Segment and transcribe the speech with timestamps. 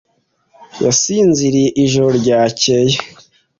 [0.83, 2.95] Yasinziriye ijoro ryakeye.